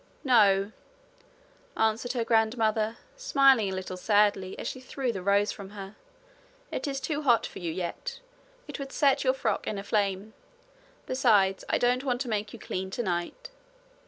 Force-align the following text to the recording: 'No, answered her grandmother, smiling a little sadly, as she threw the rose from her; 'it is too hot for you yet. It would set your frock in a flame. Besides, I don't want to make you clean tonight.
'No, 0.23 0.71
answered 1.77 2.13
her 2.13 2.23
grandmother, 2.23 2.97
smiling 3.15 3.69
a 3.71 3.75
little 3.75 3.97
sadly, 3.97 4.57
as 4.57 4.67
she 4.67 4.79
threw 4.79 5.11
the 5.11 5.21
rose 5.21 5.51
from 5.51 5.69
her; 5.77 5.95
'it 6.71 6.87
is 6.87 6.99
too 6.99 7.21
hot 7.21 7.45
for 7.45 7.59
you 7.59 7.71
yet. 7.71 8.19
It 8.67 8.79
would 8.79 8.91
set 8.91 9.23
your 9.23 9.35
frock 9.35 9.67
in 9.67 9.77
a 9.77 9.83
flame. 9.83 10.33
Besides, 11.05 11.63
I 11.69 11.77
don't 11.77 12.03
want 12.03 12.19
to 12.21 12.29
make 12.29 12.51
you 12.51 12.57
clean 12.57 12.89
tonight. 12.89 13.51